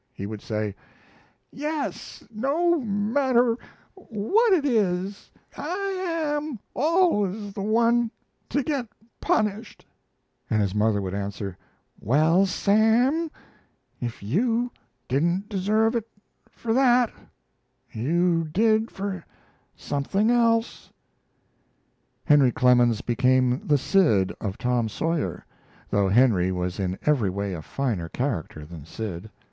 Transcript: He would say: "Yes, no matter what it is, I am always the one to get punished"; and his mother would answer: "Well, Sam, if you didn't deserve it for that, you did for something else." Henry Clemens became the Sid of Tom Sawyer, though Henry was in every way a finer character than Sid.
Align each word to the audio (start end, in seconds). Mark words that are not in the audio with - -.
He 0.15 0.25
would 0.25 0.41
say: 0.41 0.73
"Yes, 1.51 2.23
no 2.33 2.79
matter 2.81 3.55
what 3.93 4.51
it 4.51 4.65
is, 4.65 5.29
I 5.55 6.25
am 6.27 6.57
always 6.73 7.53
the 7.53 7.61
one 7.61 8.09
to 8.49 8.63
get 8.63 8.87
punished"; 9.19 9.85
and 10.49 10.59
his 10.59 10.73
mother 10.73 11.03
would 11.03 11.13
answer: 11.13 11.55
"Well, 11.99 12.47
Sam, 12.47 13.29
if 13.99 14.23
you 14.23 14.71
didn't 15.07 15.49
deserve 15.49 15.95
it 15.95 16.07
for 16.49 16.73
that, 16.73 17.11
you 17.93 18.43
did 18.45 18.89
for 18.89 19.23
something 19.75 20.31
else." 20.31 20.91
Henry 22.25 22.51
Clemens 22.51 23.01
became 23.01 23.61
the 23.67 23.77
Sid 23.77 24.33
of 24.41 24.57
Tom 24.57 24.89
Sawyer, 24.89 25.45
though 25.91 26.09
Henry 26.09 26.51
was 26.51 26.79
in 26.79 26.97
every 27.05 27.29
way 27.29 27.53
a 27.53 27.61
finer 27.61 28.09
character 28.09 28.65
than 28.65 28.83
Sid. 28.83 29.29